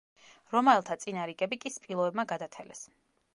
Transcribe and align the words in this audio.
რომაელთა 0.53 0.97
წინა 1.03 1.25
რიგები 1.31 1.59
კი 1.65 1.73
სპილოებმა 1.75 2.27
გადათელეს. 2.33 2.83